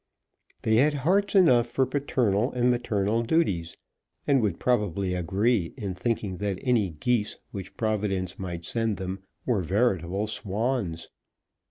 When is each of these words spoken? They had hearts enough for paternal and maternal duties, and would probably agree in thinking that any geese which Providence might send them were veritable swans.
They 0.63 0.77
had 0.77 0.95
hearts 1.05 1.35
enough 1.35 1.67
for 1.67 1.85
paternal 1.85 2.51
and 2.53 2.71
maternal 2.71 3.21
duties, 3.21 3.77
and 4.25 4.41
would 4.41 4.59
probably 4.59 5.13
agree 5.13 5.75
in 5.77 5.93
thinking 5.93 6.37
that 6.37 6.57
any 6.63 6.89
geese 6.89 7.37
which 7.51 7.77
Providence 7.77 8.39
might 8.39 8.65
send 8.65 8.97
them 8.97 9.19
were 9.45 9.61
veritable 9.61 10.25
swans. 10.25 11.09